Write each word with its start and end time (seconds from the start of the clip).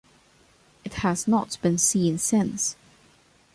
It 0.83 0.95
has 1.05 1.27
not 1.27 1.59
been 1.61 1.77
seen 1.77 2.17
since. 2.17 2.75